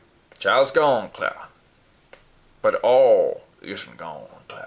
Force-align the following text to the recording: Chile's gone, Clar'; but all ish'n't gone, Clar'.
Chile's 0.39 0.71
gone, 0.71 1.11
Clar'; 1.11 1.49
but 2.63 2.73
all 2.81 3.43
ish'n't 3.61 3.97
gone, 3.97 4.27
Clar'. 4.47 4.59